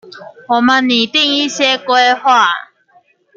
[0.47, 2.47] 我們擬訂一些規劃